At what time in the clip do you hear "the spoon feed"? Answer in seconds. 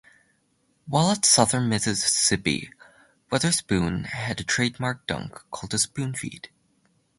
5.73-6.49